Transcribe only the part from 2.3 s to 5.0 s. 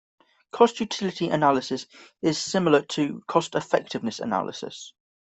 similar to cost-effectiveness analysis.